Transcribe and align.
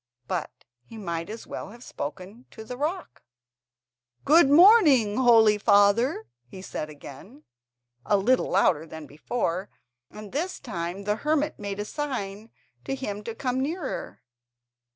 But 0.27 0.49
he 0.81 0.97
might 0.97 1.29
as 1.29 1.45
well 1.45 1.69
have 1.69 1.83
spoken 1.83 2.47
to 2.49 2.63
the 2.63 2.75
rock. 2.75 3.21
"Good 4.25 4.49
morning, 4.49 5.17
holy 5.17 5.59
father," 5.59 6.25
he 6.47 6.59
said 6.63 6.89
again, 6.89 7.43
a 8.03 8.17
little 8.17 8.49
louder 8.49 8.87
than 8.87 9.05
before, 9.05 9.69
and 10.09 10.31
this 10.31 10.59
time 10.59 11.03
the 11.03 11.17
hermit 11.17 11.59
made 11.59 11.79
a 11.79 11.85
sign 11.85 12.49
to 12.83 12.95
him 12.95 13.23
to 13.25 13.35
come 13.35 13.59
nearer. 13.61 14.23